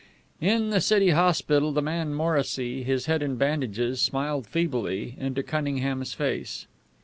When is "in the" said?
0.39-0.81